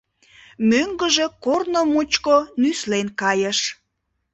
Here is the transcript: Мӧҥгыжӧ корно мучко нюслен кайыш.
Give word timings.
Мӧҥгыжӧ 0.69 1.25
корно 1.43 1.81
мучко 1.91 2.37
нюслен 2.61 3.07
кайыш. 3.21 3.59